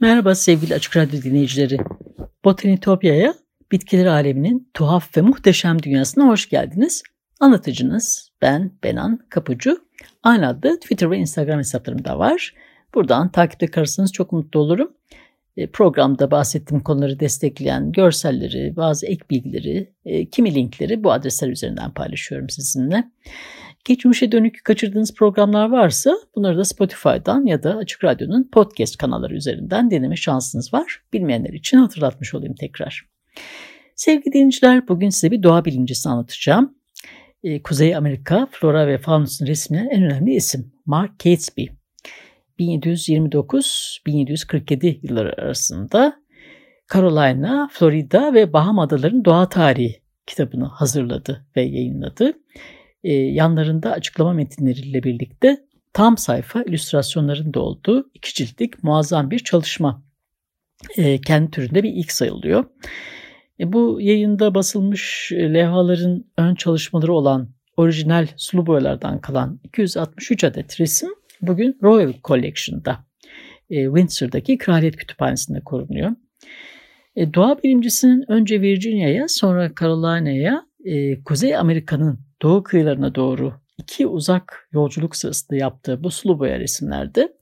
Merhaba 0.00 0.34
sevgili 0.34 0.74
Açık 0.74 0.96
Radyo 0.96 1.22
dinleyicileri. 1.22 1.78
Botanitopya'ya 2.44 3.34
bitkiler 3.72 4.06
aleminin 4.06 4.70
tuhaf 4.74 5.16
ve 5.16 5.20
muhteşem 5.20 5.82
dünyasına 5.82 6.28
hoş 6.28 6.48
geldiniz. 6.48 7.02
Anlatıcınız 7.40 8.32
ben 8.42 8.72
Benan 8.84 9.18
Kapucu. 9.28 9.78
Aynı 10.22 10.48
adlı 10.48 10.80
Twitter 10.80 11.10
ve 11.10 11.18
Instagram 11.18 11.58
hesaplarım 11.58 12.04
da 12.04 12.18
var. 12.18 12.54
Buradan 12.94 13.32
takipte 13.32 13.66
kalırsanız 13.66 14.12
çok 14.12 14.32
mutlu 14.32 14.60
olurum. 14.60 14.92
E, 15.56 15.66
programda 15.66 16.30
bahsettiğim 16.30 16.82
konuları 16.82 17.20
destekleyen 17.20 17.92
görselleri, 17.92 18.76
bazı 18.76 19.06
ek 19.06 19.24
bilgileri, 19.30 19.92
e, 20.04 20.26
kimi 20.26 20.54
linkleri 20.54 21.04
bu 21.04 21.12
adresler 21.12 21.48
üzerinden 21.48 21.90
paylaşıyorum 21.90 22.50
sizinle. 22.50 23.10
Geçmişe 23.84 24.32
dönük 24.32 24.64
kaçırdığınız 24.64 25.14
programlar 25.14 25.70
varsa 25.70 26.16
bunları 26.34 26.58
da 26.58 26.64
Spotify'dan 26.64 27.46
ya 27.46 27.62
da 27.62 27.76
Açık 27.76 28.04
Radyo'nun 28.04 28.48
podcast 28.52 28.96
kanalları 28.96 29.34
üzerinden 29.34 29.90
dinleme 29.90 30.16
şansınız 30.16 30.74
var. 30.74 31.02
Bilmeyenler 31.12 31.52
için 31.52 31.78
hatırlatmış 31.78 32.34
olayım 32.34 32.54
tekrar. 32.54 33.08
Sevgili 33.96 34.32
dinleyiciler 34.32 34.88
bugün 34.88 35.10
size 35.10 35.30
bir 35.30 35.42
doğa 35.42 35.64
bilincisi 35.64 36.08
anlatacağım. 36.08 36.74
Ee, 37.42 37.62
Kuzey 37.62 37.96
Amerika 37.96 38.48
flora 38.50 38.86
ve 38.86 38.98
faunasını 38.98 39.48
resmleyen 39.48 39.88
en 39.88 40.02
önemli 40.02 40.34
isim 40.34 40.72
Mark 40.86 41.18
Catesby. 41.18 41.66
1729-1747 42.58 44.98
yılları 45.02 45.42
arasında 45.42 46.20
Carolina, 46.94 47.68
Florida 47.72 48.34
ve 48.34 48.52
Baham 48.52 48.78
Adaları'nın 48.78 49.24
doğa 49.24 49.48
tarihi 49.48 50.02
kitabını 50.26 50.64
hazırladı 50.64 51.46
ve 51.56 51.62
yayınladı 51.62 52.32
e, 53.04 53.12
yanlarında 53.12 53.92
açıklama 53.92 54.32
metinleriyle 54.32 55.02
birlikte 55.02 55.64
tam 55.92 56.18
sayfa 56.18 56.62
illüstrasyonların 56.62 57.54
da 57.54 57.60
olduğu 57.60 58.10
iki 58.14 58.34
ciltlik 58.34 58.84
muazzam 58.84 59.30
bir 59.30 59.38
çalışma. 59.38 60.02
E, 60.96 61.20
kendi 61.20 61.50
türünde 61.50 61.82
bir 61.82 61.92
ilk 61.92 62.12
sayılıyor. 62.12 62.64
E, 63.60 63.72
bu 63.72 63.98
yayında 64.00 64.54
basılmış 64.54 65.32
e, 65.32 65.54
levhaların 65.54 66.24
ön 66.38 66.54
çalışmaları 66.54 67.12
olan 67.12 67.48
orijinal 67.76 68.26
sulu 68.36 68.66
boyalardan 68.66 69.20
kalan 69.20 69.60
263 69.64 70.44
adet 70.44 70.80
resim 70.80 71.10
bugün 71.42 71.78
Royal 71.82 72.12
Collection'da 72.24 73.04
e, 73.70 73.84
Windsor'daki 73.84 74.58
Kraliyet 74.58 74.96
Kütüphanesi'nde 74.96 75.60
korunuyor. 75.60 76.10
E, 77.16 77.34
doğa 77.34 77.62
bilimcisinin 77.62 78.30
önce 78.30 78.60
Virginia'ya 78.60 79.28
sonra 79.28 79.70
Carolina'ya 79.80 80.66
e, 80.84 81.22
Kuzey 81.22 81.56
Amerika'nın 81.56 82.29
doğu 82.42 82.62
kıyılarına 82.62 83.14
doğru 83.14 83.52
iki 83.78 84.06
uzak 84.06 84.68
yolculuk 84.72 85.16
sırasında 85.16 85.56
yaptığı 85.56 86.04
bu 86.04 86.10
sulu 86.10 86.38
boya 86.38 86.60
resimlerde 86.60 87.36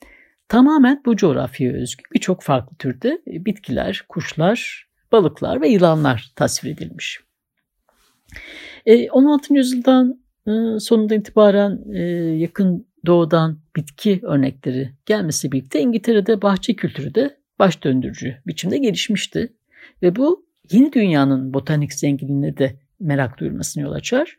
tamamen 0.48 1.02
bu 1.06 1.16
coğrafyaya 1.16 1.74
özgü 1.74 2.02
birçok 2.14 2.42
farklı 2.42 2.76
türde 2.76 3.22
bitkiler, 3.26 4.04
kuşlar, 4.08 4.88
balıklar 5.12 5.60
ve 5.60 5.68
yılanlar 5.68 6.32
tasvir 6.36 6.70
edilmiş. 6.70 7.20
16. 9.12 9.54
E, 9.54 9.56
yüzyıldan 9.56 10.20
e, 10.46 10.80
sonunda 10.80 11.14
itibaren 11.14 11.92
e, 11.94 12.02
yakın 12.38 12.88
doğudan 13.06 13.58
bitki 13.76 14.20
örnekleri 14.22 14.92
gelmesi 15.06 15.52
birlikte 15.52 15.80
İngiltere'de 15.80 16.42
bahçe 16.42 16.76
kültürü 16.76 17.14
de 17.14 17.36
baş 17.58 17.84
döndürücü 17.84 18.36
biçimde 18.46 18.78
gelişmişti. 18.78 19.52
Ve 20.02 20.16
bu 20.16 20.46
yeni 20.70 20.92
dünyanın 20.92 21.54
botanik 21.54 21.92
zenginliğine 21.92 22.56
de 22.56 22.80
merak 23.00 23.40
duyulmasını 23.40 23.82
yol 23.82 23.92
açar. 23.92 24.38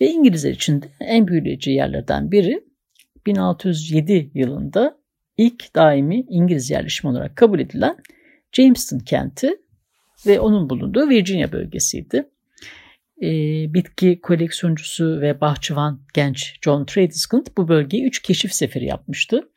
Ve 0.00 0.10
İngilizler 0.10 0.50
için 0.50 0.82
de 0.82 0.86
en 1.00 1.28
büyüleyici 1.28 1.70
yerlerden 1.70 2.30
biri 2.30 2.64
1607 3.26 4.30
yılında 4.34 4.98
ilk 5.36 5.74
daimi 5.76 6.20
İngiliz 6.28 6.70
yerleşimi 6.70 7.10
olarak 7.10 7.36
kabul 7.36 7.60
edilen 7.60 7.96
Jamestown 8.52 9.04
kenti 9.04 9.56
ve 10.26 10.40
onun 10.40 10.70
bulunduğu 10.70 11.08
Virginia 11.08 11.52
bölgesiydi. 11.52 12.28
E, 13.22 13.28
bitki 13.74 14.20
koleksiyoncusu 14.20 15.20
ve 15.20 15.40
bahçıvan 15.40 16.00
genç 16.14 16.58
John 16.64 16.84
Tradescant 16.84 17.56
bu 17.56 17.68
bölgeye 17.68 18.04
3 18.04 18.22
keşif 18.22 18.52
seferi 18.52 18.84
yapmıştı. 18.84 19.48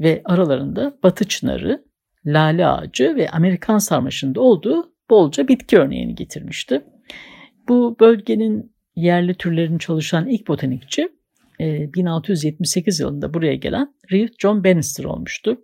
Ve 0.00 0.22
aralarında 0.24 0.98
batı 1.02 1.28
çınarı, 1.28 1.84
lale 2.26 2.66
ağacı 2.66 3.16
ve 3.16 3.30
Amerikan 3.30 3.78
sarmaşında 3.78 4.40
olduğu 4.40 4.92
bolca 5.10 5.48
bitki 5.48 5.78
örneğini 5.78 6.14
getirmişti. 6.14 6.84
Bu 7.68 7.96
bölgenin 8.00 8.75
yerli 8.96 9.34
türlerini 9.34 9.78
çalışan 9.78 10.28
ilk 10.28 10.48
botanikçi 10.48 11.08
1678 11.60 13.00
e, 13.00 13.04
yılında 13.04 13.34
buraya 13.34 13.54
gelen 13.54 13.94
Reeve 14.12 14.28
John 14.38 14.64
Bannister 14.64 15.04
olmuştu. 15.04 15.60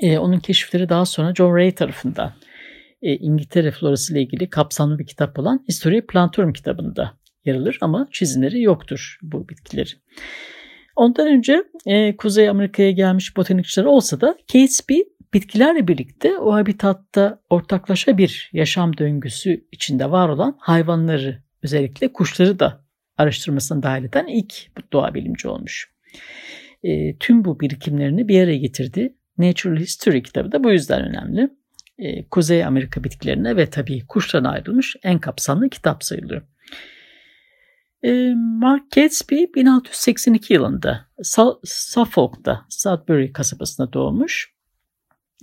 E, 0.00 0.18
onun 0.18 0.38
keşifleri 0.38 0.88
daha 0.88 1.06
sonra 1.06 1.34
John 1.34 1.54
Ray 1.54 1.74
tarafından 1.74 2.32
e, 3.02 3.16
İngiltere 3.16 3.70
florası 3.70 4.12
ile 4.12 4.22
ilgili 4.22 4.50
kapsamlı 4.50 4.98
bir 4.98 5.06
kitap 5.06 5.38
olan 5.38 5.64
History 5.68 6.00
Plantorum 6.00 6.52
kitabında 6.52 7.12
yer 7.44 7.54
alır 7.54 7.78
ama 7.80 8.08
çizimleri 8.12 8.62
yoktur 8.62 9.18
bu 9.22 9.48
bitkileri. 9.48 9.90
Ondan 10.96 11.26
önce 11.26 11.64
Kuzey 12.18 12.48
Amerika'ya 12.48 12.90
gelmiş 12.90 13.36
botanikçiler 13.36 13.84
olsa 13.84 14.20
da 14.20 14.38
Catesby 14.46 14.98
bitkilerle 15.34 15.88
birlikte 15.88 16.38
o 16.38 16.52
habitatta 16.54 17.40
ortaklaşa 17.50 18.18
bir 18.18 18.50
yaşam 18.52 18.96
döngüsü 18.96 19.66
içinde 19.72 20.10
var 20.10 20.28
olan 20.28 20.56
hayvanları 20.60 21.45
özellikle 21.62 22.12
kuşları 22.12 22.58
da 22.58 22.84
araştırmasına 23.16 23.82
dahil 23.82 24.04
eden 24.04 24.26
ilk 24.26 24.54
doğa 24.92 25.14
bilimci 25.14 25.48
olmuş. 25.48 25.90
E, 26.82 27.16
tüm 27.16 27.44
bu 27.44 27.60
birikimlerini 27.60 28.28
bir 28.28 28.42
araya 28.42 28.58
getirdi. 28.58 29.14
Natural 29.38 29.76
History 29.76 30.22
kitabı 30.22 30.52
da 30.52 30.64
bu 30.64 30.70
yüzden 30.70 31.08
önemli. 31.08 31.50
E, 31.98 32.28
Kuzey 32.28 32.64
Amerika 32.64 33.04
bitkilerine 33.04 33.56
ve 33.56 33.70
tabii 33.70 34.06
kuşlarına 34.06 34.50
ayrılmış 34.50 34.96
en 35.02 35.18
kapsamlı 35.18 35.68
kitap 35.68 36.04
sayılıyor. 36.04 36.42
E, 38.02 38.34
Mark 38.34 38.90
Gatsby 38.90 39.44
1682 39.54 40.54
yılında 40.54 41.06
Suffolk'ta 41.64 42.66
Sudbury 42.68 43.32
kasabasında 43.32 43.92
doğmuş. 43.92 44.55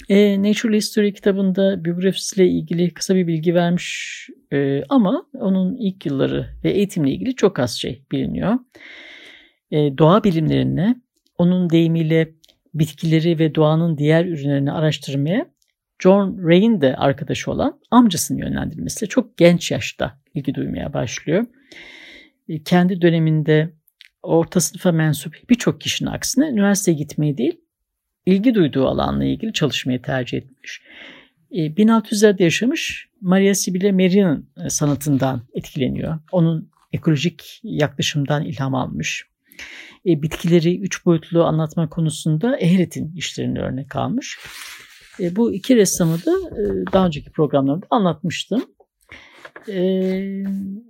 E, 0.10 0.44
Natural 0.44 0.74
History 0.74 1.14
kitabında 1.14 1.86
biyografisiyle 1.86 2.50
ilgili 2.50 2.94
kısa 2.94 3.16
bir 3.16 3.28
bilgi 3.28 3.56
vermiş 3.56 4.30
e, 4.54 4.84
ama 4.90 5.26
onun 5.34 5.78
ilk 5.78 6.06
yılları 6.06 6.50
ve 6.64 6.72
eğitimle 6.72 7.12
ilgili 7.12 7.36
çok 7.36 7.60
az 7.60 7.72
şey 7.72 8.04
biliniyor. 8.12 8.54
E, 9.72 9.98
doğa 9.98 10.24
bilimlerine, 10.24 10.96
onun 11.38 11.70
deyimiyle 11.70 12.34
bitkileri 12.74 13.40
ve 13.40 13.56
doğanın 13.56 13.98
diğer 13.98 14.26
ürünlerini 14.26 14.72
araştırmaya 14.72 15.54
John 16.00 16.48
Ray'in 16.48 16.82
de 16.82 16.96
arkadaşı 16.96 17.52
olan 17.52 17.80
amcasının 17.92 18.40
yönlendirmesiyle 18.40 19.10
çok 19.10 19.38
genç 19.38 19.72
yaşta 19.72 20.20
ilgi 20.34 20.56
duymaya 20.56 20.94
başlıyor. 20.94 21.46
E, 22.50 22.64
kendi 22.64 23.02
döneminde 23.02 23.74
orta 24.24 24.60
sınıfa 24.60 24.92
mensup 24.92 25.36
birçok 25.50 25.82
kişinin 25.82 26.10
aksine 26.10 26.46
üniversiteye 26.46 26.98
gitmeyi 26.98 27.38
değil, 27.38 27.62
ilgi 28.26 28.56
duyduğu 28.56 28.88
alanla 28.88 29.26
ilgili 29.26 29.54
çalışmayı 29.54 30.02
tercih 30.02 30.38
etmiş. 30.38 30.82
1600'lerde 31.52 32.42
e, 32.42 32.44
yaşamış 32.44 33.10
Maria 33.22 33.54
Sibylle 33.54 33.92
Meria'nın 33.92 34.50
e, 34.66 34.70
sanatından 34.70 35.42
etkileniyor. 35.54 36.20
Onun 36.32 36.70
ekolojik 36.92 37.60
yaklaşımdan 37.64 38.46
ilham 38.46 38.76
almış. 38.76 39.28
E, 40.06 40.22
bitkileri 40.22 40.80
üç 40.80 41.06
boyutlu 41.06 41.44
anlatma 41.44 41.90
konusunda 41.90 42.58
Ehret'in 42.58 43.16
işlerini 43.16 43.60
örnek 43.60 43.96
almış. 43.96 44.40
bu 45.20 45.54
iki 45.54 45.76
ressamı 45.76 46.18
da 46.26 46.32
daha 46.94 47.06
önceki 47.06 47.32
programlarda 47.32 47.86
anlatmıştım. 47.90 48.62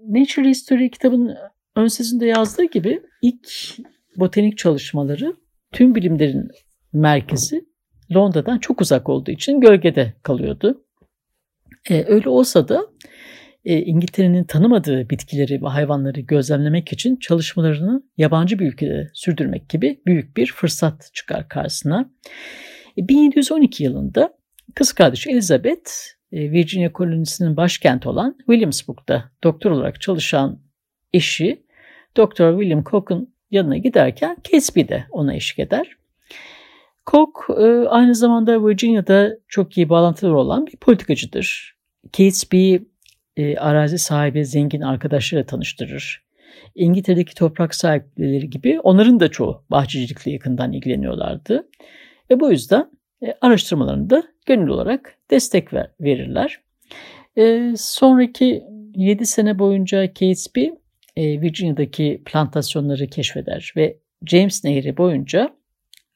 Nature 0.10 0.50
History 0.50 0.90
kitabının 0.90 1.36
ön 1.76 1.88
sözünde 1.88 2.26
yazdığı 2.26 2.64
gibi 2.64 3.02
ilk 3.22 3.50
botanik 4.18 4.58
çalışmaları 4.58 5.36
tüm 5.72 5.96
bilimlerin 5.96 6.50
merkezi 6.94 7.66
Londra'dan 8.14 8.60
çok 8.60 8.82
uzak 8.82 9.10
olduğu 9.10 9.32
için 9.32 9.62
gölgede 9.62 10.14
kalıyordu. 10.24 10.84
E, 11.90 12.04
öyle 12.08 12.30
olsa 12.30 12.68
da 12.68 12.88
e, 13.66 13.82
İngiltere'nin 13.82 14.44
tanımadığı 14.44 15.10
bitkileri 15.10 15.62
ve 15.62 15.68
hayvanları 15.68 16.20
gözlemlemek 16.20 16.94
için 16.94 17.16
çalışmalarını 17.16 18.04
yabancı 18.18 18.60
bir 18.60 18.68
ülkede 18.68 19.12
sürdürmek 19.14 19.70
gibi 19.70 20.02
büyük 20.06 20.38
bir 20.38 20.48
fırsat 20.48 21.10
çıkar 21.14 21.50
karşısına. 21.50 22.12
E, 22.98 23.08
1712 23.08 23.84
yılında 23.84 24.34
kız 24.76 24.94
kardeşi 24.94 25.32
Elizabeth 25.32 25.90
e, 26.32 26.52
Virginia 26.52 26.94
kolonisinin 26.94 27.58
başkenti 27.58 28.10
olan 28.10 28.36
Williamsburg'da 28.38 29.32
doktor 29.44 29.72
olarak 29.72 30.02
çalışan 30.02 30.60
eşi 31.14 31.64
Dr. 32.18 32.60
William 32.60 32.84
Cook'un 32.84 33.34
yanına 33.52 33.78
giderken 33.78 34.38
Catesby 34.44 34.82
de 34.82 35.06
ona 35.12 35.36
eşlik 35.36 35.60
eder. 35.60 36.03
Cook 37.08 37.48
e, 37.58 37.88
aynı 37.88 38.16
zamanda 38.16 38.68
Virginia'da 38.68 39.38
çok 39.48 39.78
iyi 39.78 39.90
bağlantıları 39.90 40.38
olan 40.38 40.68
bir 40.68 40.78
politikacıdır. 40.78 41.76
Catesby 42.14 42.76
e, 43.38 43.58
arazi 43.58 43.98
sahibi 44.00 44.46
zengin 44.46 44.82
arkadaşlarıyla 44.82 45.46
tanıştırır. 45.46 46.24
İngiltere'deki 46.76 47.36
toprak 47.36 47.76
sahipleri 47.76 48.50
gibi 48.50 48.80
onların 48.80 49.20
da 49.20 49.32
çoğu 49.32 49.64
bahçecilikle 49.72 50.32
yakından 50.32 50.74
ilgileniyorlardı. 50.74 51.70
Ve 52.32 52.40
bu 52.40 52.52
yüzden 52.52 52.92
e, 53.24 53.34
araştırmalarında 53.42 54.24
gönüllü 54.46 54.72
olarak 54.72 55.18
destek 55.32 55.74
ver, 55.74 55.92
verirler. 56.02 56.62
E, 57.38 57.74
sonraki 57.78 58.64
7 58.96 59.26
sene 59.26 59.60
boyunca 59.60 60.06
Catesby 60.06 60.66
e, 61.16 61.42
Virginia'daki 61.42 62.22
plantasyonları 62.26 63.08
keşfeder 63.08 63.74
ve 63.78 63.98
James 64.26 64.64
Nehri 64.64 64.98
boyunca 64.98 65.56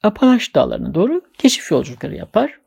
Apalaş 0.04 0.56
Dağları'na 0.56 0.94
doğru 0.94 1.22
keşif 1.38 1.72
yolculukları 1.72 2.16
yapar. 2.16 2.60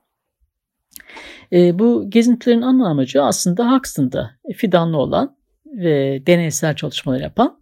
E, 1.53 1.79
bu 1.79 2.11
gezintilerin 2.11 2.63
ana 2.63 2.91
amacı 2.91 3.23
aslında 3.23 3.73
Huxton'da 3.73 4.31
fidanlı 4.57 4.97
olan 4.97 5.37
ve 5.67 6.27
deneysel 6.27 6.75
çalışmalar 6.75 7.21
yapan 7.21 7.61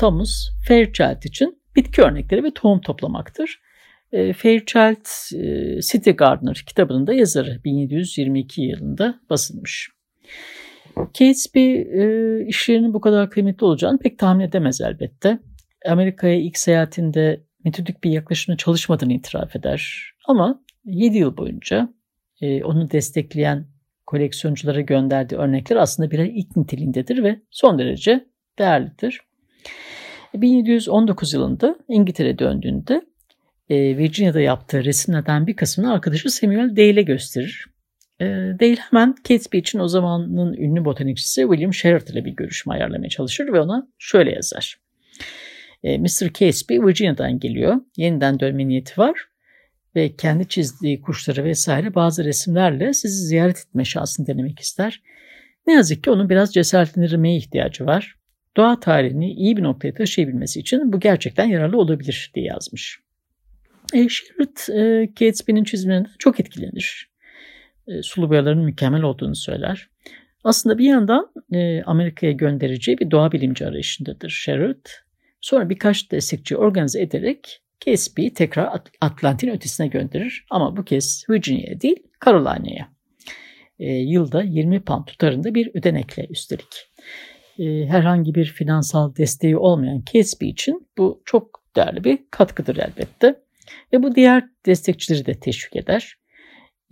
Thomas 0.00 0.48
Fairchild 0.68 1.22
için 1.22 1.62
bitki 1.76 2.02
örnekleri 2.02 2.44
ve 2.44 2.50
tohum 2.54 2.80
toplamaktır. 2.80 3.60
E, 4.12 4.32
Fairchild 4.32 5.34
e, 5.34 5.80
City 5.80 6.10
Gardener 6.10 6.64
kitabının 6.66 7.06
da 7.06 7.14
yazarı 7.14 7.60
1722 7.64 8.62
yılında 8.62 9.20
basılmış. 9.30 9.90
Catesby 10.96 11.74
e, 11.74 12.46
işlerinin 12.46 12.94
bu 12.94 13.00
kadar 13.00 13.30
kıymetli 13.30 13.64
olacağını 13.64 13.98
pek 13.98 14.18
tahmin 14.18 14.44
edemez 14.44 14.80
elbette. 14.80 15.38
Amerika'ya 15.88 16.34
ilk 16.34 16.58
seyahatinde 16.58 17.44
metodik 17.64 18.04
bir 18.04 18.10
yaklaşımla 18.10 18.56
çalışmadığını 18.56 19.12
itiraf 19.12 19.56
eder. 19.56 20.12
Ama 20.24 20.62
7 20.84 21.18
yıl 21.18 21.36
boyunca 21.36 21.88
e, 22.40 22.64
onu 22.64 22.90
destekleyen 22.90 23.66
koleksiyonculara 24.06 24.80
gönderdiği 24.80 25.36
örnekler 25.36 25.76
aslında 25.76 26.10
birer 26.10 26.24
ilk 26.24 26.56
niteliğindedir 26.56 27.22
ve 27.22 27.40
son 27.50 27.78
derece 27.78 28.26
değerlidir. 28.58 29.20
1719 30.34 31.34
yılında 31.34 31.76
İngiltere 31.88 32.38
döndüğünde 32.38 33.02
e, 33.68 33.96
Virginia'da 33.96 34.40
yaptığı 34.40 34.84
resimlerden 34.84 35.46
bir 35.46 35.56
kısmını 35.56 35.92
arkadaşı 35.92 36.30
Samuel 36.30 36.76
Dale'e 36.76 37.02
gösterir. 37.02 37.66
E, 38.20 38.24
Dale 38.60 38.76
hemen 38.76 39.14
Catesby 39.24 39.58
için 39.58 39.78
o 39.78 39.88
zamanın 39.88 40.52
ünlü 40.52 40.84
botanikçisi 40.84 41.40
William 41.40 41.74
Sherritt 41.74 42.10
ile 42.10 42.24
bir 42.24 42.30
görüşme 42.30 42.74
ayarlamaya 42.74 43.08
çalışır 43.08 43.52
ve 43.52 43.60
ona 43.60 43.88
şöyle 43.98 44.32
yazar. 44.32 44.83
E, 45.84 45.98
Mr. 45.98 46.32
Catesby 46.32 46.74
Virginia'dan 46.74 47.38
geliyor. 47.38 47.80
Yeniden 47.96 48.40
dönme 48.40 48.68
niyeti 48.68 49.00
var 49.00 49.28
ve 49.96 50.16
kendi 50.16 50.48
çizdiği 50.48 51.00
kuşları 51.00 51.44
vesaire 51.44 51.94
bazı 51.94 52.24
resimlerle 52.24 52.92
sizi 52.92 53.26
ziyaret 53.26 53.58
etme 53.58 53.84
şansını 53.84 54.26
denemek 54.26 54.60
ister. 54.60 55.02
Ne 55.66 55.72
yazık 55.72 56.04
ki 56.04 56.10
onun 56.10 56.28
biraz 56.28 56.54
cesaretlendirmeye 56.54 57.36
ihtiyacı 57.36 57.86
var. 57.86 58.14
Doğa 58.56 58.80
tarihini 58.80 59.32
iyi 59.32 59.56
bir 59.56 59.62
noktaya 59.62 59.94
taşıyabilmesi 59.94 60.60
için 60.60 60.92
bu 60.92 61.00
gerçekten 61.00 61.44
yararlı 61.44 61.78
olabilir 61.78 62.30
diye 62.34 62.46
yazmış. 62.46 63.00
E, 63.94 64.08
Sherritt 64.08 64.68
e, 64.70 65.08
Catesby'nin 65.14 65.64
çizimlerinden 65.64 66.10
çok 66.18 66.40
etkilenir. 66.40 67.10
E, 67.88 68.02
sulu 68.02 68.30
boyaların 68.30 68.64
mükemmel 68.64 69.02
olduğunu 69.02 69.36
söyler. 69.36 69.88
Aslında 70.44 70.78
bir 70.78 70.84
yandan 70.84 71.30
e, 71.52 71.82
Amerika'ya 71.82 72.32
göndereceği 72.32 72.98
bir 72.98 73.10
doğa 73.10 73.32
bilimci 73.32 73.66
arayışındadır 73.66 74.30
Sherritt. 74.30 75.04
Sonra 75.44 75.70
birkaç 75.70 76.10
destekçi 76.10 76.56
organize 76.56 77.02
ederek 77.02 77.62
Gatsby'yi 77.86 78.34
tekrar 78.34 78.82
Atlantin 79.00 79.48
ötesine 79.48 79.86
gönderir 79.86 80.46
ama 80.50 80.76
bu 80.76 80.84
kez 80.84 81.24
Virginia'ya 81.30 81.80
değil 81.80 81.96
Carolina'ya. 82.24 82.88
E, 83.78 83.92
yılda 83.92 84.42
20 84.42 84.80
pound 84.80 85.04
tutarında 85.04 85.54
bir 85.54 85.70
ödenekle 85.74 86.26
üstelik. 86.30 86.90
E, 87.58 87.86
herhangi 87.86 88.34
bir 88.34 88.44
finansal 88.44 89.16
desteği 89.16 89.56
olmayan 89.56 90.02
Gatsby 90.14 90.48
için 90.48 90.88
bu 90.98 91.22
çok 91.24 91.62
değerli 91.76 92.04
bir 92.04 92.18
katkıdır 92.30 92.76
elbette. 92.76 93.40
Ve 93.92 94.02
bu 94.02 94.14
diğer 94.14 94.44
destekçileri 94.66 95.26
de 95.26 95.34
teşvik 95.40 95.76
eder. 95.76 96.14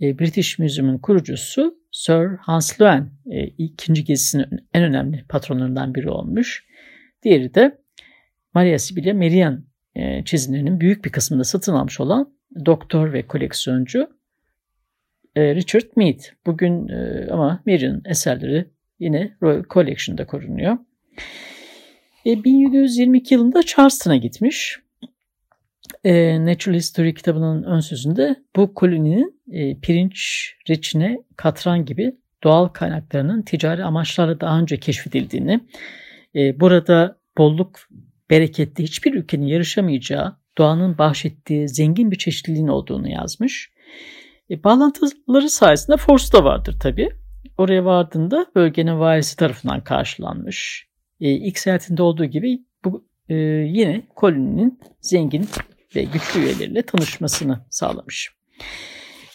E, 0.01 0.19
British 0.19 0.59
Museum'un 0.59 0.97
kurucusu 0.97 1.77
Sir 1.91 2.37
Hans 2.41 2.81
Luen 2.81 3.09
e, 3.31 3.47
ikinci 3.47 4.03
gezisinin 4.03 4.67
en 4.73 4.83
önemli 4.83 5.25
patronlarından 5.29 5.95
biri 5.95 6.09
olmuş. 6.09 6.65
Diğeri 7.23 7.53
de 7.53 7.82
Maria 8.53 8.79
Sibylle 8.79 9.13
Merian 9.13 9.65
e, 9.95 10.25
çizimlerinin 10.25 10.79
büyük 10.79 11.05
bir 11.05 11.09
kısmını 11.09 11.45
satın 11.45 11.73
almış 11.73 11.99
olan 11.99 12.33
doktor 12.65 13.13
ve 13.13 13.27
koleksiyoncu 13.27 14.09
e, 15.35 15.55
Richard 15.55 15.85
Mead. 15.95 16.19
Bugün 16.45 16.87
e, 16.87 17.27
ama 17.31 17.63
Merian 17.65 18.01
eserleri 18.05 18.65
yine 18.99 19.33
Royal 19.41 19.63
Collection'da 19.69 20.27
korunuyor. 20.27 20.77
1722 22.25 23.33
yılında 23.33 23.63
Charleston'a 23.63 24.15
gitmiş. 24.15 24.79
Natural 26.05 26.75
History 26.75 27.13
kitabının 27.13 27.63
ön 27.63 27.79
sözünde 27.79 28.35
bu 28.55 28.73
koloninin 28.73 29.41
pirinç, 29.81 30.49
reçine, 30.69 31.19
katran 31.37 31.85
gibi 31.85 32.15
doğal 32.43 32.67
kaynaklarının 32.67 33.41
ticari 33.41 33.83
amaçlarla 33.83 34.41
daha 34.41 34.59
önce 34.59 34.79
keşfedildiğini, 34.79 35.59
burada 36.35 37.17
bolluk 37.37 37.79
bereketli 38.33 38.83
hiçbir 38.83 39.13
ülkenin 39.13 39.45
yarışamayacağı 39.45 40.37
doğanın 40.57 40.97
bahşettiği 40.97 41.69
zengin 41.69 42.11
bir 42.11 42.17
çeşitliliğin 42.17 42.67
olduğunu 42.67 43.09
yazmış. 43.09 43.71
E, 44.49 44.63
bağlantıları 44.63 45.49
sayesinde 45.49 45.97
Force 45.97 46.31
da 46.33 46.43
vardır 46.43 46.79
tabi. 46.79 47.09
Oraya 47.57 47.85
vardığında 47.85 48.45
bölgenin 48.55 48.99
valisi 48.99 49.35
tarafından 49.35 49.83
karşılanmış. 49.83 50.87
E, 51.21 51.31
ilk 51.31 51.59
seyahatinde 51.59 52.03
olduğu 52.03 52.25
gibi 52.25 52.59
bu 52.85 53.05
e, 53.29 53.35
yine 53.69 54.07
koloninin 54.15 54.79
zengin 55.01 55.47
ve 55.95 56.03
güçlü 56.03 56.39
üyeleriyle 56.39 56.81
tanışmasını 56.81 57.65
sağlamış. 57.69 58.31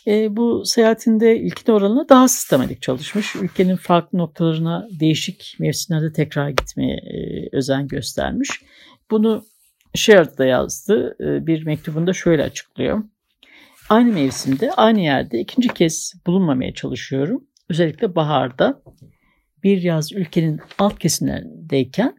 E, 0.08 0.36
bu 0.36 0.64
seyahatinde 0.64 1.40
ilkin 1.40 1.72
oranına 1.72 2.08
daha 2.08 2.28
sistematik 2.28 2.82
çalışmış. 2.82 3.36
Ülkenin 3.36 3.76
farklı 3.76 4.18
noktalarına 4.18 4.88
değişik 5.00 5.56
mevsimlerde 5.58 6.12
tekrar 6.12 6.48
gitmeye 6.48 6.96
e, 6.96 7.48
özen 7.56 7.88
göstermiş. 7.88 8.62
Bunu 9.10 9.44
Sherard 9.94 10.38
da 10.38 10.44
yazdı. 10.44 11.16
E, 11.20 11.46
bir 11.46 11.66
mektubunda 11.66 12.12
şöyle 12.12 12.42
açıklıyor. 12.42 13.02
Aynı 13.88 14.12
mevsimde 14.12 14.72
aynı 14.72 15.00
yerde 15.00 15.40
ikinci 15.40 15.68
kez 15.68 16.14
bulunmamaya 16.26 16.74
çalışıyorum. 16.74 17.44
Özellikle 17.70 18.14
baharda 18.14 18.82
bir 19.64 19.82
yaz 19.82 20.12
ülkenin 20.12 20.60
alt 20.78 20.98
kesimlerindeyken 20.98 22.16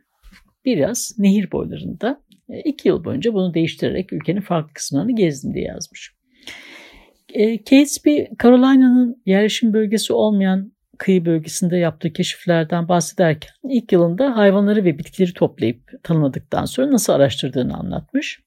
bir 0.66 0.78
yaz 0.78 1.16
nehir 1.18 1.52
boylarında 1.52 2.22
e, 2.50 2.60
iki 2.60 2.88
yıl 2.88 3.04
boyunca 3.04 3.34
bunu 3.34 3.54
değiştirerek 3.54 4.14
ülkenin 4.14 4.42
farklı 4.42 4.74
kısımlarını 4.74 5.16
gezdim 5.16 5.54
diye 5.54 5.66
yazmış. 5.66 6.19
Catesby, 7.36 8.20
Carolina'nın 8.44 9.22
yerleşim 9.26 9.74
bölgesi 9.74 10.14
olmayan 10.14 10.72
kıyı 10.98 11.26
bölgesinde 11.26 11.78
yaptığı 11.78 12.14
keşiflerden 12.14 12.88
bahsederken 12.88 13.52
ilk 13.70 13.92
yılında 13.92 14.38
hayvanları 14.38 14.84
ve 14.84 14.98
bitkileri 14.98 15.34
toplayıp 15.34 16.04
tanımladıktan 16.04 16.66
sonra 16.66 16.92
nasıl 16.92 17.14
araştırdığını 17.14 17.78
anlatmış. 17.78 18.40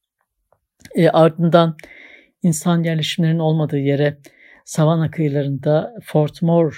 E, 0.95 1.09
ardından 1.09 1.77
insan 2.43 2.83
yerleşimlerinin 2.83 3.39
olmadığı 3.39 3.79
yere 3.79 4.19
Savana 4.65 5.11
kıyılarında 5.11 5.95
Fort 6.05 6.43
Moore 6.43 6.75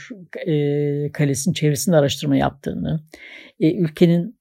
e, 0.46 1.12
kalesinin 1.12 1.54
çevresinde 1.54 1.96
araştırma 1.96 2.37
yaptığını, 2.37 3.00
e, 3.61 3.75
ülkenin 3.75 4.38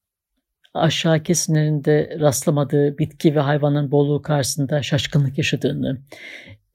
aşağı 0.74 1.24
kesimlerinde 1.24 2.18
rastlamadığı 2.20 2.98
bitki 2.98 3.36
ve 3.36 3.40
hayvanın 3.40 3.92
bolluğu 3.92 4.22
karşısında 4.22 4.82
şaşkınlık 4.84 5.38
yaşadığını, 5.38 6.02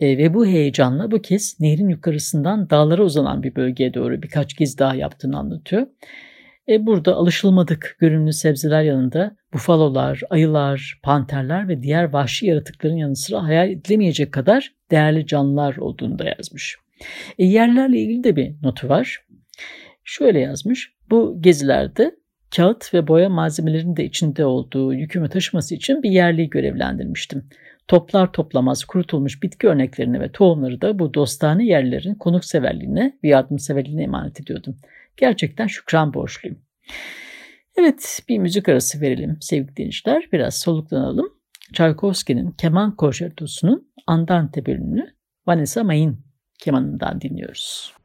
e, 0.01 0.19
ve 0.19 0.35
bu 0.35 0.47
heyecanla 0.47 1.11
bu 1.11 1.23
kez 1.23 1.61
nehrin 1.61 1.89
yukarısından 1.89 2.71
dağlara 2.71 3.03
uzanan 3.03 3.43
bir 3.43 3.57
bölgeye 3.57 3.95
doğru 3.95 4.23
birkaç 4.23 4.55
kez 4.55 4.79
daha 4.79 4.95
yaptığını 4.95 5.39
anlatıyor. 5.39 5.87
E, 6.69 6.87
burada 6.87 7.15
alışılmadık 7.15 7.97
görünümlü 8.01 8.33
sebzeler 8.33 8.83
yanında 8.83 9.37
bufalolar, 9.55 10.21
ayılar, 10.31 11.01
panterler 11.03 11.69
ve 11.69 11.83
diğer 11.83 12.13
vahşi 12.13 12.47
yaratıkların 12.47 12.97
yanı 12.97 13.17
sıra 13.17 13.43
hayal 13.43 13.71
edilemeyecek 13.71 14.33
kadar 14.33 14.73
değerli 14.91 15.27
canlılar 15.27 15.77
olduğunu 15.77 16.19
da 16.19 16.25
yazmış. 16.25 16.77
E, 17.39 17.45
yerlerle 17.45 17.99
ilgili 17.99 18.25
de 18.25 18.37
bir 18.37 18.55
notu 18.63 18.89
var. 18.89 19.25
şöyle 20.05 20.41
yazmış. 20.41 20.93
Bu 21.11 21.37
gezilerde 21.41 22.15
kağıt 22.57 22.95
ve 22.95 23.09
boya 23.09 23.29
malzemelerinin 23.29 23.97
de 23.97 24.05
içinde 24.05 24.45
olduğu 24.45 24.95
yükümü 24.95 25.29
taşıması 25.29 25.75
için 25.75 26.03
bir 26.03 26.11
yerliyi 26.11 26.51
görevlendirmiştim. 26.51 27.45
Toplar 27.89 28.33
toplamaz 28.33 28.85
kurutulmuş 28.85 29.43
bitki 29.43 29.69
örneklerini 29.69 30.21
ve 30.21 30.33
tohumları 30.33 30.81
da 30.81 30.99
bu 30.99 31.15
dostane 31.15 31.67
yerlerin 31.67 32.15
konukseverliğine 32.15 33.19
ve 33.25 33.29
yardımseverliğine 33.29 34.03
emanet 34.03 34.41
ediyordum. 34.41 34.77
Gerçekten 35.17 35.67
şükran 35.67 36.15
borçluyum. 36.15 36.59
Evet 37.77 38.23
bir 38.29 38.39
müzik 38.39 38.69
arası 38.69 39.01
verelim 39.01 39.39
sevgili 39.41 39.77
dinleyiciler. 39.77 40.29
Biraz 40.33 40.55
soluklanalım. 40.55 41.29
Tchaikovsky'nin 41.73 42.51
keman 42.51 42.97
konçertosunun 42.97 43.93
Andante 44.07 44.67
bölümünü 44.67 45.15
Vanessa 45.47 45.85
May'in 45.85 46.19
kemanından 46.59 47.21
dinliyoruz. 47.21 47.98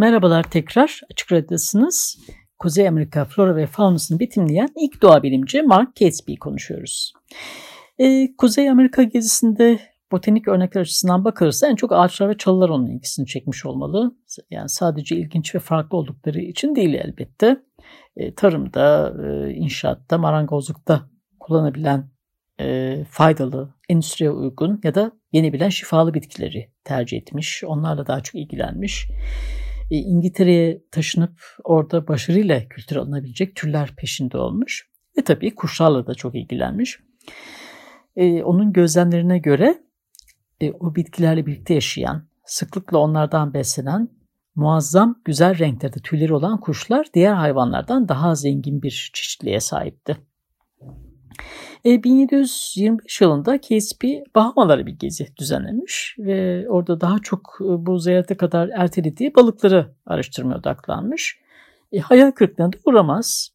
Merhabalar 0.00 0.42
tekrar 0.42 1.00
Açık 1.10 1.32
Radyo'dasınız. 1.32 2.18
Kuzey 2.58 2.88
Amerika 2.88 3.24
flora 3.24 3.56
ve 3.56 3.66
faunasını 3.66 4.20
betimleyen 4.20 4.68
ilk 4.76 5.02
doğa 5.02 5.22
bilimci 5.22 5.62
Mark 5.62 5.96
Catesby 5.96 6.34
konuşuyoruz. 6.34 7.12
Ee, 7.98 8.36
Kuzey 8.38 8.70
Amerika 8.70 9.02
gezisinde 9.02 9.80
botanik 10.12 10.48
örnekler 10.48 10.80
açısından 10.80 11.24
bakılırsa 11.24 11.66
en 11.68 11.76
çok 11.76 11.92
ağaçlar 11.92 12.28
ve 12.28 12.36
çalılar 12.36 12.68
onun 12.68 12.86
ilgisini 12.86 13.26
çekmiş 13.26 13.66
olmalı. 13.66 14.16
Yani 14.50 14.68
sadece 14.68 15.16
ilginç 15.16 15.54
ve 15.54 15.58
farklı 15.58 15.98
oldukları 15.98 16.40
için 16.40 16.74
değil 16.76 16.94
elbette. 16.94 17.56
E, 18.16 18.34
tarımda, 18.34 19.14
e, 19.26 19.52
inşaatta, 19.52 20.18
marangozlukta 20.18 21.10
kullanabilen 21.40 22.10
e, 22.60 22.96
faydalı, 23.10 23.74
endüstriye 23.88 24.30
uygun 24.30 24.80
ya 24.84 24.94
da 24.94 25.12
yenebilen 25.32 25.68
şifalı 25.68 26.14
bitkileri 26.14 26.72
tercih 26.84 27.18
etmiş. 27.18 27.64
Onlarla 27.64 28.06
daha 28.06 28.20
çok 28.20 28.34
ilgilenmiş. 28.34 29.08
E, 29.90 29.96
İngiltere'ye 29.96 30.82
taşınıp 30.90 31.40
orada 31.64 32.08
başarıyla 32.08 32.68
kültür 32.68 32.96
alınabilecek 32.96 33.56
türler 33.56 33.96
peşinde 33.96 34.38
olmuş. 34.38 34.90
Ve 35.18 35.24
tabii 35.24 35.54
kuşlarla 35.54 36.06
da 36.06 36.14
çok 36.14 36.34
ilgilenmiş. 36.34 36.98
E, 38.16 38.42
onun 38.42 38.72
gözlemlerine 38.72 39.38
göre 39.38 39.78
e, 40.60 40.72
o 40.72 40.94
bitkilerle 40.94 41.46
birlikte 41.46 41.74
yaşayan, 41.74 42.28
sıklıkla 42.44 42.98
onlardan 42.98 43.54
beslenen, 43.54 44.08
muazzam 44.54 45.20
güzel 45.24 45.58
renklerde 45.58 46.00
tüyleri 46.00 46.34
olan 46.34 46.60
kuşlar 46.60 47.06
diğer 47.14 47.34
hayvanlardan 47.34 48.08
daha 48.08 48.34
zengin 48.34 48.82
bir 48.82 49.10
çeşitliliğe 49.14 49.60
sahipti. 49.60 50.16
E, 51.84 52.04
1725 52.04 53.20
yılında 53.20 53.60
KSP 53.60 54.04
Bahamalara 54.34 54.86
bir 54.86 54.98
gezi 54.98 55.36
düzenlemiş 55.36 56.16
ve 56.18 56.66
orada 56.68 57.00
daha 57.00 57.18
çok 57.18 57.58
e, 57.60 57.86
bu 57.86 57.98
ziyarete 57.98 58.36
kadar 58.36 58.68
ertelediği 58.68 59.34
balıkları 59.34 59.94
araştırmaya 60.06 60.58
odaklanmış. 60.58 61.38
E, 61.92 61.98
hayal 61.98 62.30
kırıklığına 62.30 62.72
da 62.72 62.76
uğramaz. 62.84 63.50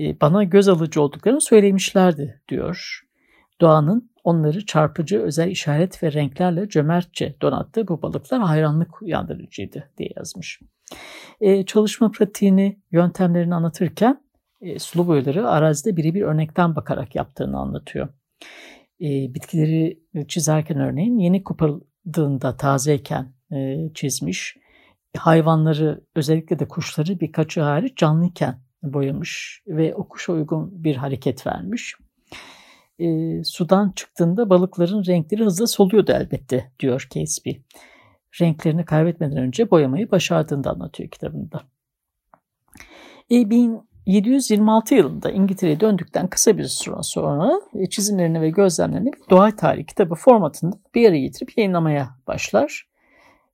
E, 0.00 0.20
bana 0.20 0.44
göz 0.44 0.68
alıcı 0.68 1.02
olduklarını 1.02 1.40
söylemişlerdi 1.40 2.40
diyor. 2.48 3.00
Doğanın 3.60 4.10
onları 4.24 4.66
çarpıcı 4.66 5.20
özel 5.20 5.48
işaret 5.48 6.02
ve 6.02 6.12
renklerle 6.12 6.68
cömertçe 6.68 7.36
donattığı 7.42 7.88
bu 7.88 8.02
balıklar 8.02 8.40
hayranlık 8.40 9.02
uyandırıcıydı 9.02 9.90
diye 9.98 10.10
yazmış. 10.16 10.60
E, 11.40 11.64
çalışma 11.64 12.10
pratiğini, 12.10 12.78
yöntemlerini 12.92 13.54
anlatırken 13.54 14.20
e, 14.60 14.78
sulu 14.78 15.06
boyaları 15.06 15.48
arazide 15.48 15.96
birebir 15.96 16.22
örnekten 16.22 16.76
bakarak 16.76 17.14
yaptığını 17.14 17.58
anlatıyor. 17.58 18.08
E, 19.00 19.34
bitkileri 19.34 20.00
çizerken 20.28 20.78
örneğin 20.78 21.18
yeni 21.18 21.44
koparıldığında 21.44 22.56
tazeyken 22.56 23.32
e, 23.52 23.76
çizmiş. 23.94 24.56
Hayvanları 25.16 26.04
özellikle 26.14 26.58
de 26.58 26.68
kuşları 26.68 27.20
birkaçı 27.20 27.60
hariç 27.60 27.98
canlıyken 27.98 28.60
boyamış 28.82 29.62
ve 29.66 29.94
o 29.94 30.08
kuşa 30.08 30.32
uygun 30.32 30.84
bir 30.84 30.96
hareket 30.96 31.46
vermiş. 31.46 31.94
E, 32.98 33.06
sudan 33.44 33.92
çıktığında 33.96 34.50
balıkların 34.50 35.04
renkleri 35.06 35.44
hızla 35.44 35.66
soluyordu 35.66 36.12
elbette 36.12 36.72
diyor 36.80 37.06
Catesby. 37.10 37.50
Renklerini 38.40 38.84
kaybetmeden 38.84 39.38
önce 39.38 39.70
boyamayı 39.70 40.10
başardığını 40.10 40.64
da 40.64 40.70
anlatıyor 40.70 41.10
kitabında. 41.10 41.62
E, 43.30 43.50
726 44.08 44.94
yılında 44.94 45.30
İngiltere'ye 45.30 45.80
döndükten 45.80 46.26
kısa 46.26 46.58
bir 46.58 46.64
süre 46.64 46.96
sonra 47.02 47.60
e, 47.74 47.88
çizimlerini 47.88 48.40
ve 48.40 48.50
gözlemlerini 48.50 49.12
bir 49.12 49.30
doğa 49.30 49.56
tarihi 49.56 49.86
kitabı 49.86 50.14
formatında 50.14 50.76
bir 50.94 51.00
yere 51.00 51.20
getirip 51.20 51.58
yayınlamaya 51.58 52.10
başlar. 52.26 52.88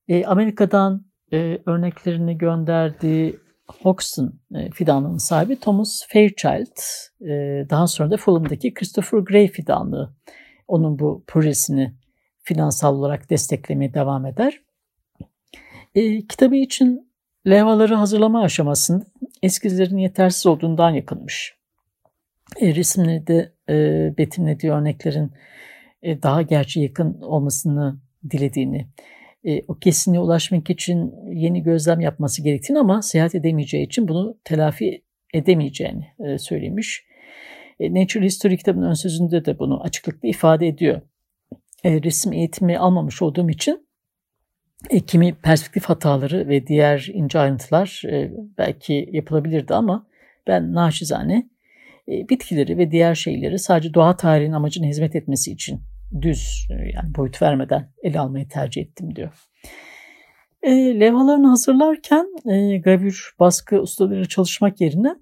E, 0.08 0.24
Amerika'dan 0.24 1.04
e, 1.32 1.58
örneklerini 1.66 2.38
gönderdiği 2.38 3.36
Hoxton 3.82 4.34
e, 4.54 4.70
fidanlığının 4.70 5.18
sahibi 5.18 5.56
Thomas 5.56 6.06
Fairchild, 6.08 6.76
e, 7.20 7.66
daha 7.70 7.86
sonra 7.86 8.10
da 8.10 8.16
Fulham'daki 8.16 8.74
Christopher 8.74 9.18
Gray 9.18 9.48
fidanlığı 9.48 10.14
onun 10.68 10.98
bu 10.98 11.24
projesini 11.26 11.94
finansal 12.42 12.96
olarak 12.96 13.30
desteklemeye 13.30 13.94
devam 13.94 14.26
eder. 14.26 14.60
E, 15.94 16.26
kitabı 16.26 16.56
için 16.56 17.03
levhaları 17.46 17.94
hazırlama 17.94 18.42
aşamasında 18.42 19.04
eskizlerin 19.42 19.98
yetersiz 19.98 20.46
olduğundan 20.46 20.90
yakınmış. 20.90 21.54
E, 22.60 22.74
resimleri 22.74 23.26
de 23.26 23.52
e, 23.68 23.74
betimlediği 24.18 24.72
örneklerin 24.72 25.32
e, 26.02 26.22
daha 26.22 26.42
gerçi 26.42 26.80
yakın 26.80 27.20
olmasını 27.20 28.00
dilediğini, 28.30 28.86
e, 29.44 29.62
o 29.68 29.74
kesinliğe 29.74 30.20
ulaşmak 30.20 30.70
için 30.70 31.14
yeni 31.32 31.62
gözlem 31.62 32.00
yapması 32.00 32.42
gerektiğini 32.42 32.78
ama 32.78 33.02
seyahat 33.02 33.34
edemeyeceği 33.34 33.86
için 33.86 34.08
bunu 34.08 34.38
telafi 34.44 35.02
edemeyeceğini 35.34 36.06
e, 36.18 36.38
söylemiş. 36.38 37.04
E, 37.80 37.94
Nature 37.94 38.24
History 38.24 38.56
kitabının 38.56 38.90
ön 38.90 38.94
sözünde 38.94 39.44
de 39.44 39.58
bunu 39.58 39.82
açıklıkla 39.82 40.28
ifade 40.28 40.68
ediyor. 40.68 41.00
E, 41.84 42.02
resim 42.02 42.32
eğitimi 42.32 42.78
almamış 42.78 43.22
olduğum 43.22 43.50
için 43.50 43.83
e, 44.90 45.00
kimi 45.00 45.34
perspektif 45.34 45.84
hataları 45.84 46.48
ve 46.48 46.66
diğer 46.66 47.10
ince 47.12 47.38
ayrıntılar 47.38 48.02
e, 48.06 48.32
belki 48.58 49.08
yapılabilirdi 49.12 49.74
ama 49.74 50.06
ben 50.46 50.74
naçizane 50.74 51.48
e, 52.08 52.28
bitkileri 52.28 52.78
ve 52.78 52.90
diğer 52.90 53.14
şeyleri 53.14 53.58
sadece 53.58 53.94
doğa 53.94 54.16
tarihinin 54.16 54.52
amacına 54.52 54.86
hizmet 54.86 55.16
etmesi 55.16 55.52
için 55.52 55.80
düz 56.20 56.68
e, 56.70 56.74
yani 56.74 57.14
boyut 57.14 57.42
vermeden 57.42 57.92
ele 58.02 58.20
almayı 58.20 58.48
tercih 58.48 58.82
ettim 58.82 59.16
diyor. 59.16 59.32
E, 60.62 61.00
levhalarını 61.00 61.48
hazırlarken 61.48 62.26
e, 62.50 62.78
gravür, 62.78 63.34
baskı 63.40 63.80
ustaları 63.80 64.28
çalışmak 64.28 64.80
yerine 64.80 65.14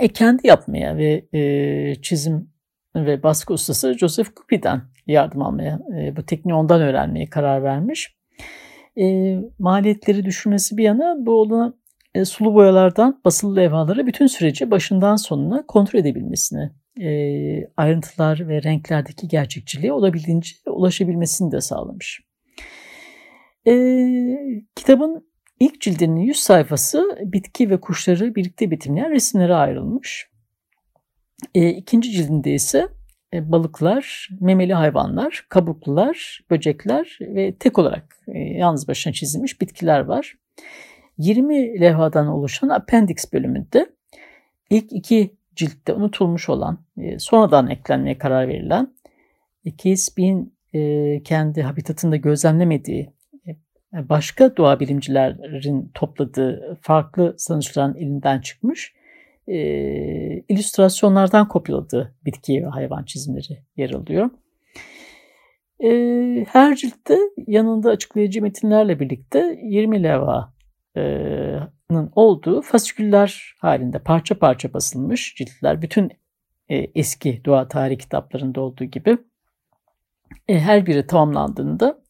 e, 0.00 0.08
kendi 0.08 0.46
yapmaya 0.46 0.96
ve 0.96 1.24
e, 1.32 2.02
çizim 2.02 2.52
ve 2.96 3.22
baskı 3.22 3.54
ustası 3.54 3.98
Joseph 3.98 4.28
Kupi'den 4.34 4.82
yardım 5.06 5.42
almaya, 5.42 5.80
e, 5.98 6.16
bu 6.16 6.26
tekniği 6.26 6.54
ondan 6.54 6.80
öğrenmeye 6.80 7.26
karar 7.26 7.62
vermiş. 7.62 8.16
E, 9.00 9.36
maliyetleri 9.58 10.24
düşürmesi 10.24 10.76
bir 10.76 10.84
yana 10.84 11.16
bu 11.18 11.40
ona 11.40 11.74
e, 12.14 12.24
sulu 12.24 12.54
boyalardan 12.54 13.20
basılı 13.24 13.56
levhaları 13.56 14.06
bütün 14.06 14.26
süreci 14.26 14.70
başından 14.70 15.16
sonuna 15.16 15.66
kontrol 15.66 16.00
edebilmesini, 16.00 16.70
e, 17.00 17.10
ayrıntılar 17.76 18.48
ve 18.48 18.62
renklerdeki 18.62 19.28
gerçekçiliğe 19.28 19.92
olabildiğince 19.92 20.50
ulaşabilmesini 20.66 21.52
de 21.52 21.60
sağlamış. 21.60 22.20
E, 23.66 23.74
kitabın 24.76 25.26
ilk 25.60 25.80
cildinin 25.80 26.20
100 26.20 26.36
sayfası 26.36 27.18
bitki 27.22 27.70
ve 27.70 27.80
kuşları 27.80 28.34
birlikte 28.34 28.70
betimleyen 28.70 29.10
resimlere 29.10 29.54
ayrılmış. 29.54 30.30
E, 31.54 31.70
ikinci 31.70 32.10
cildinde 32.10 32.52
ise 32.52 32.88
balıklar, 33.32 34.28
memeli 34.40 34.74
hayvanlar, 34.74 35.46
kabuklular, 35.48 36.40
böcekler 36.50 37.18
ve 37.20 37.54
tek 37.54 37.78
olarak 37.78 38.16
e, 38.28 38.38
yalnız 38.38 38.88
başına 38.88 39.12
çizilmiş 39.12 39.60
bitkiler 39.60 40.00
var. 40.00 40.34
20 41.18 41.80
levhadan 41.80 42.26
oluşan 42.26 42.68
Appendix 42.68 43.32
bölümünde 43.32 43.86
ilk 44.70 44.92
iki 44.92 45.36
ciltte 45.56 45.92
unutulmuş 45.92 46.48
olan, 46.48 46.78
e, 46.98 47.18
sonradan 47.18 47.70
eklenmeye 47.70 48.18
karar 48.18 48.48
verilen, 48.48 48.94
Catesby'in 49.64 50.54
kendi 51.24 51.62
habitatında 51.62 52.16
gözlemlemediği 52.16 53.10
başka 53.92 54.56
doğa 54.56 54.80
bilimcilerin 54.80 55.90
topladığı 55.94 56.78
farklı 56.80 57.34
sonuçların 57.38 57.94
elinden 57.94 58.40
çıkmış 58.40 58.94
e, 59.48 59.56
illüstrasyonlardan 60.48 61.48
kopyaladığı 61.48 62.14
bitki 62.24 62.62
ve 62.64 62.66
hayvan 62.66 63.04
çizimleri 63.04 63.62
yer 63.76 63.90
alıyor. 63.90 64.30
E, 65.84 65.90
her 66.48 66.76
ciltte 66.76 67.18
yanında 67.46 67.90
açıklayıcı 67.90 68.42
metinlerle 68.42 69.00
birlikte 69.00 69.58
20 69.62 70.02
levanın 70.02 70.52
olduğu 72.14 72.62
fasiküller 72.62 73.56
halinde 73.60 73.98
parça 73.98 74.38
parça 74.38 74.72
basılmış 74.72 75.34
ciltler. 75.36 75.82
Bütün 75.82 76.10
e, 76.68 76.76
eski 76.94 77.44
doğa 77.44 77.68
tarihi 77.68 77.98
kitaplarında 77.98 78.60
olduğu 78.60 78.84
gibi 78.84 79.18
e, 80.48 80.60
her 80.60 80.86
biri 80.86 81.06
tamamlandığında 81.06 82.02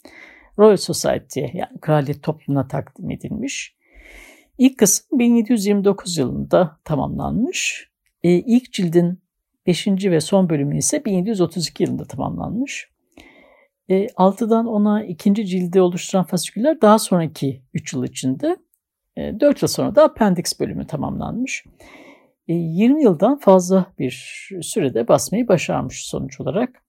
Royal 0.59 0.77
Society'ye 0.77 1.51
yani 1.55 1.81
kraliyet 1.81 2.23
toplumuna 2.23 2.69
takdim 2.69 3.11
edilmiş. 3.11 3.77
İlk 4.59 4.79
kısım 4.79 5.19
1729 5.19 6.19
yılında 6.19 6.79
tamamlanmış. 6.85 7.91
E, 8.23 8.31
ilk 8.31 8.73
cildin 8.73 9.23
5. 9.67 9.87
ve 9.87 10.21
son 10.21 10.51
bölümü 10.51 10.79
ise 10.79 11.05
1732 11.05 11.83
yılında 11.83 12.05
tamamlanmış. 12.05 12.91
E, 13.89 14.07
6'dan 14.07 14.67
10'a 14.67 15.05
ikinci 15.05 15.47
cildi 15.47 15.81
oluşturan 15.81 16.25
fasiküller 16.25 16.81
daha 16.81 16.99
sonraki 16.99 17.63
3 17.75 17.93
yıl 17.93 18.05
içinde, 18.05 18.57
e, 19.17 19.41
4 19.41 19.63
yıl 19.63 19.69
sonra 19.69 19.95
da 19.95 20.05
appendix 20.05 20.61
bölümü 20.61 20.87
tamamlanmış. 20.87 21.65
E, 22.49 22.55
20 22.55 23.03
yıldan 23.03 23.39
fazla 23.39 23.87
bir 23.99 24.49
sürede 24.63 25.09
basmayı 25.09 25.49
başarmış 25.49 26.07
sonuç 26.07 26.41
olarak. 26.41 26.82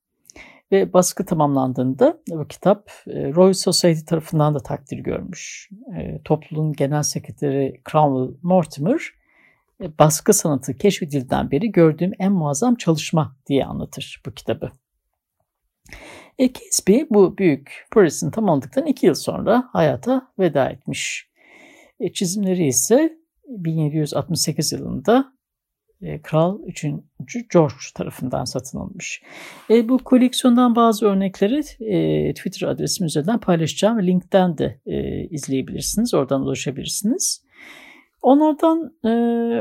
Ve 0.74 0.94
baskı 0.94 1.26
tamamlandığında 1.26 2.18
bu 2.30 2.48
kitap 2.48 2.92
e, 3.08 3.34
Royal 3.34 3.54
Society 3.54 4.06
tarafından 4.06 4.56
da 4.56 4.60
takdir 4.60 4.98
görmüş. 4.98 5.70
E, 5.98 6.22
topluluğun 6.24 6.74
genel 6.74 7.04
sekreteri 7.04 7.82
Cromwell 7.92 8.38
Mortimer 8.42 9.02
e, 9.82 9.98
baskı 10.00 10.34
sanatı 10.34 10.78
keşfedildiğinden 10.78 11.52
beri 11.52 11.72
gördüğüm 11.72 12.12
en 12.20 12.32
muazzam 12.32 12.76
çalışma 12.76 13.36
diye 13.48 13.66
anlatır 13.66 14.22
bu 14.26 14.32
kitabı. 14.32 14.72
E, 16.40 16.54
Casby 16.54 17.02
bu 17.10 17.38
büyük 17.38 17.88
projesini 17.92 18.32
tamamladıktan 18.32 18.86
iki 18.86 19.06
yıl 19.06 19.16
sonra 19.16 19.70
hayata 19.72 20.32
veda 20.40 20.70
etmiş. 20.70 21.30
E, 22.00 22.14
çizimleri 22.14 22.68
ise 22.68 23.18
1768 23.48 24.72
yılında 24.72 25.34
Kral 26.24 26.60
3. 26.66 26.86
George 27.54 27.76
tarafından 27.96 28.44
satın 28.44 28.78
alınmış. 28.78 29.22
E, 29.70 29.90
bu 29.90 29.98
koleksiyondan 29.98 30.76
bazı 30.76 31.06
örnekleri 31.06 31.62
e, 31.80 32.34
Twitter 32.34 32.68
adresim 32.68 33.06
üzerinden 33.06 33.40
paylaşacağım. 33.40 34.08
Linkten 34.08 34.58
de 34.58 34.80
e, 34.86 35.24
izleyebilirsiniz. 35.24 36.14
Oradan 36.14 36.42
ulaşabilirsiniz. 36.42 37.44
Onlardan 38.22 38.94
e, 39.06 39.10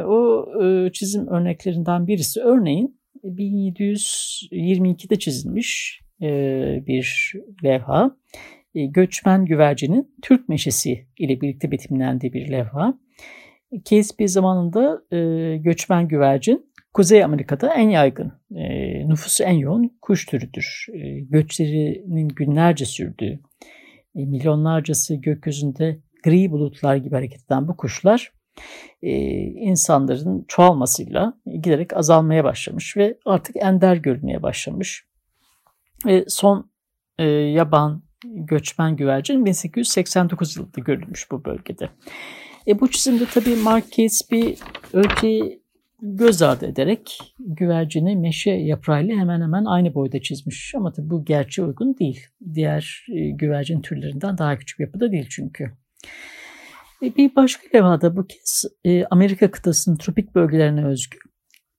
o 0.04 0.46
e, 0.62 0.92
çizim 0.92 1.26
örneklerinden 1.26 2.06
birisi 2.06 2.40
örneğin 2.40 3.00
1722'de 3.24 5.18
çizilmiş 5.18 6.00
e, 6.22 6.28
bir 6.86 7.32
levha. 7.64 8.16
E, 8.74 8.86
göçmen 8.86 9.44
güvercinin 9.44 10.14
Türk 10.22 10.48
meşesi 10.48 11.06
ile 11.18 11.40
birlikte 11.40 11.70
betimlendiği 11.70 12.32
bir 12.32 12.50
levha. 12.50 12.98
KSP 13.80 14.22
zamanında 14.26 15.02
e, 15.16 15.56
göçmen 15.56 16.08
güvercin 16.08 16.72
Kuzey 16.94 17.24
Amerika'da 17.24 17.74
en 17.74 17.88
yaygın, 17.88 18.32
e, 18.54 19.08
nüfusu 19.08 19.44
en 19.44 19.52
yoğun 19.52 19.98
kuş 20.02 20.26
türüdür. 20.26 20.86
E, 20.94 21.20
göçlerinin 21.20 22.28
günlerce 22.28 22.84
sürdüğü, 22.84 23.40
e, 24.14 24.24
milyonlarcası 24.26 25.14
gökyüzünde 25.14 26.00
gri 26.24 26.50
bulutlar 26.50 26.96
gibi 26.96 27.14
hareket 27.14 27.44
eden 27.44 27.68
bu 27.68 27.76
kuşlar 27.76 28.32
e, 29.02 29.12
insanların 29.42 30.44
çoğalmasıyla 30.48 31.34
giderek 31.62 31.96
azalmaya 31.96 32.44
başlamış 32.44 32.96
ve 32.96 33.18
artık 33.24 33.56
ender 33.56 33.96
görülmeye 33.96 34.42
başlamış. 34.42 35.06
E, 36.08 36.24
son 36.28 36.70
e, 37.18 37.24
yaban 37.28 38.02
göçmen 38.24 38.96
güvercin 38.96 39.44
1889 39.44 40.56
yılında 40.56 40.80
görülmüş 40.80 41.30
bu 41.30 41.44
bölgede. 41.44 41.90
E, 42.66 42.80
bu 42.80 42.90
çizimde 42.90 43.24
tabii 43.34 43.56
Marquez 43.56 44.20
bir 44.30 44.58
ölçeği 44.92 45.62
göz 46.02 46.42
ardı 46.42 46.66
ederek 46.66 47.18
güvercini 47.38 48.16
meşe 48.16 48.50
yaprağıyla 48.50 49.16
hemen 49.16 49.40
hemen 49.40 49.64
aynı 49.64 49.94
boyda 49.94 50.22
çizmiş. 50.22 50.74
Ama 50.74 50.92
tabii 50.92 51.10
bu 51.10 51.24
gerçeğe 51.24 51.62
uygun 51.62 51.98
değil. 51.98 52.26
Diğer 52.54 53.06
e, 53.14 53.30
güvercin 53.30 53.80
türlerinden 53.80 54.38
daha 54.38 54.58
küçük 54.58 54.80
yapıda 54.80 55.12
değil 55.12 55.26
çünkü. 55.30 55.64
E, 57.02 57.16
bir 57.16 57.36
başka 57.36 57.62
levhada 57.74 58.16
bu 58.16 58.26
kez 58.26 58.64
e, 58.84 59.04
Amerika 59.04 59.50
kıtasının 59.50 59.96
tropik 59.96 60.34
bölgelerine 60.34 60.86
özgü. 60.86 61.18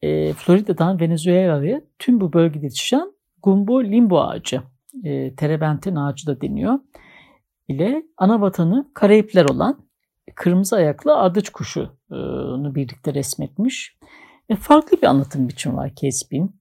E, 0.01 0.33
Florida'dan 0.33 0.99
Venezuela'ya 0.99 1.81
tüm 1.99 2.21
bu 2.21 2.33
bölgede 2.33 2.65
yetişen 2.65 3.13
gumbo 3.43 3.83
limbo 3.83 4.21
ağacı, 4.21 4.61
e, 5.03 5.35
terebentin 5.35 5.95
ağacı 5.95 6.27
da 6.27 6.41
deniyor, 6.41 6.79
ile 7.67 8.03
ana 8.17 8.41
vatanı 8.41 8.91
Karayipler 8.93 9.45
olan 9.45 9.85
kırmızı 10.35 10.75
ayaklı 10.75 11.15
ardıç 11.15 11.49
kuşunu 11.49 12.75
birlikte 12.75 13.13
resmetmiş. 13.13 13.97
E, 14.49 14.55
farklı 14.55 14.97
bir 15.01 15.07
anlatım 15.07 15.47
biçimi 15.47 15.75
var 15.75 15.95
Kesbin. 15.95 16.55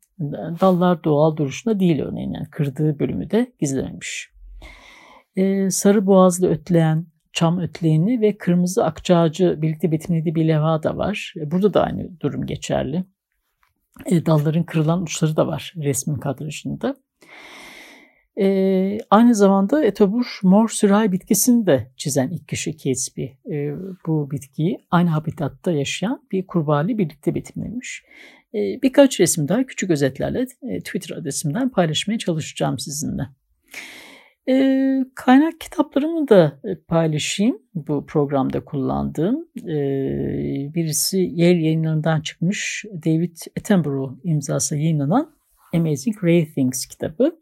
Dallar 0.61 1.05
doğal 1.05 1.37
duruşunda 1.37 1.81
değil 1.81 2.01
örneğin. 2.01 2.33
Yani 2.33 2.51
kırdığı 2.51 2.99
bölümü 2.99 3.31
de 3.31 3.53
gizlememiş. 3.61 4.31
E, 5.37 5.71
sarı 5.71 6.07
boğazlı 6.07 6.49
ötleyen 6.49 7.07
çam 7.33 7.61
ötleğini 7.61 8.21
ve 8.21 8.37
kırmızı 8.37 8.85
akçağacı 8.85 9.63
birlikte 9.63 9.93
betimlediği 9.93 10.35
bir 10.35 10.49
levha 10.49 10.83
da 10.83 10.97
var. 10.97 11.35
E, 11.37 11.51
burada 11.51 11.75
da 11.75 11.85
aynı 11.85 12.21
durum 12.21 12.47
geçerli. 12.47 13.05
E, 14.07 14.27
dalların 14.27 14.65
kırılan 14.65 15.03
uçları 15.03 15.37
da 15.37 15.47
var 15.47 15.75
resmin 15.77 16.17
kadrajında. 16.17 16.97
E, 18.41 18.99
aynı 19.11 19.35
zamanda 19.35 19.85
etobur 19.85 20.39
mor 20.43 20.69
sürahi 20.69 21.13
bitkisini 21.13 21.67
de 21.67 21.91
çizen 21.97 22.31
ilk 22.31 22.49
kişi 22.49 22.77
Catesby. 22.77 23.25
E, 23.25 23.75
bu 24.07 24.31
bitkiyi 24.31 24.79
aynı 24.91 25.09
habitatta 25.09 25.73
yaşayan 25.73 26.23
bir 26.33 26.47
kurbağayla 26.47 26.99
birlikte 26.99 27.35
betimlemiş. 27.35 28.05
E, 28.55 28.59
birkaç 28.83 29.21
resim 29.21 29.49
daha 29.49 29.67
küçük 29.67 29.91
özetlerle 29.91 30.47
e, 30.63 30.79
Twitter 30.79 31.17
adresimden 31.17 31.69
paylaşmaya 31.69 32.19
çalışacağım 32.19 32.79
sizinle. 32.79 33.23
E, 34.49 34.55
kaynak 35.15 35.61
kitaplarımı 35.61 36.29
da 36.29 36.61
paylaşayım 36.89 37.59
bu 37.75 38.07
programda 38.07 38.65
kullandığım. 38.65 39.49
E, 39.57 39.75
birisi 40.75 41.19
Yale 41.19 41.63
yayınlarından 41.63 42.21
çıkmış 42.21 42.85
David 43.07 43.37
Attenborough 43.59 44.13
imzası 44.25 44.77
yayınlanan 44.77 45.33
Amazing 45.75 46.25
Ray 46.25 46.53
Things 46.53 46.87
kitabı. 46.87 47.42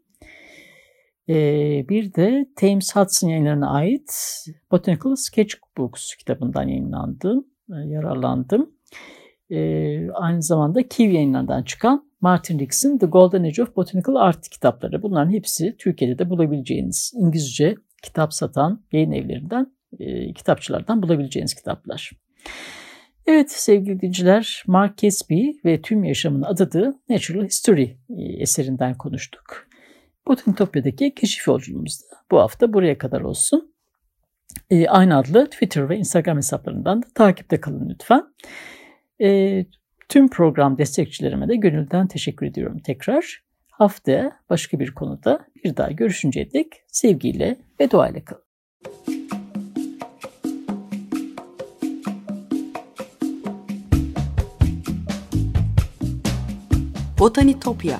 Ee, 1.31 1.85
bir 1.89 2.13
de 2.13 2.45
Thames 2.55 2.95
Hudson 2.95 3.29
yayınlarına 3.29 3.71
ait 3.71 4.13
Botanical 4.71 5.15
Sketchbooks 5.15 6.15
kitabından 6.15 6.67
yayınlandım, 6.67 7.47
e, 7.69 7.75
yararlandım. 7.87 8.71
Ee, 9.49 10.09
aynı 10.11 10.43
zamanda 10.43 10.87
Kiv 10.87 11.11
yayınlarından 11.11 11.63
çıkan 11.63 12.11
Martin 12.21 12.59
Rix'in 12.59 12.97
The 12.97 13.05
Golden 13.05 13.43
Age 13.43 13.63
of 13.63 13.75
Botanical 13.75 14.15
Art 14.15 14.49
kitapları. 14.49 15.01
Bunların 15.01 15.31
hepsi 15.31 15.75
Türkiye'de 15.77 16.19
de 16.19 16.29
bulabileceğiniz 16.29 17.13
İngilizce 17.15 17.75
kitap 18.03 18.33
satan 18.33 18.83
yayın 18.91 19.11
evlerinden, 19.11 19.73
e, 19.99 20.33
kitapçılardan 20.33 21.03
bulabileceğiniz 21.03 21.53
kitaplar. 21.53 22.11
Evet 23.25 23.51
sevgili 23.51 24.01
dinciler, 24.01 24.63
Mark 24.67 24.97
Casby 24.97 25.49
ve 25.65 25.81
tüm 25.81 26.03
yaşamını 26.03 26.47
adadığı 26.47 26.93
Natural 27.09 27.45
History 27.45 27.83
e, 28.09 28.23
eserinden 28.39 28.97
konuştuk. 28.97 29.70
Botanitopya'daki 30.27 31.13
keşif 31.13 31.47
yolculuğumuz 31.47 32.01
da 32.01 32.15
bu 32.31 32.39
hafta 32.39 32.73
buraya 32.73 32.97
kadar 32.97 33.21
olsun. 33.21 33.73
E, 34.69 34.87
aynı 34.87 35.17
adlı 35.17 35.49
Twitter 35.49 35.89
ve 35.89 35.97
Instagram 35.97 36.37
hesaplarından 36.37 37.01
da 37.01 37.07
takipte 37.15 37.61
kalın 37.61 37.89
lütfen. 37.89 38.23
E, 39.21 39.65
tüm 40.09 40.29
program 40.29 40.77
destekçilerime 40.77 41.49
de 41.49 41.55
gönülden 41.55 42.07
teşekkür 42.07 42.45
ediyorum 42.45 42.79
tekrar. 42.79 43.43
Haftaya 43.71 44.31
başka 44.49 44.79
bir 44.79 44.91
konuda 44.91 45.45
bir 45.63 45.77
daha 45.77 45.91
görüşünceye 45.91 46.53
dek 46.53 46.83
sevgiyle 46.87 47.57
ve 47.79 47.91
duayla 47.91 48.25
kalın. 48.25 48.43
Botanitopya 57.19 57.99